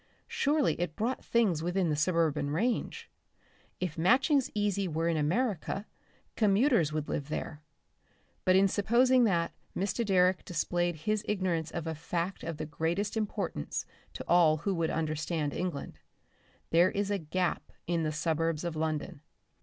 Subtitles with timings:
[0.27, 3.07] Surely it brought things within the suburban range.
[3.79, 5.85] If Matching's Easy were in America,
[6.35, 7.61] commuters would live there.
[8.43, 10.03] But in supposing that, Mr.
[10.03, 14.89] Direck displayed his ignorance of a fact of the greatest importance to all who would
[14.89, 15.99] understand England.
[16.71, 19.21] There is a gap in the suburbs of London.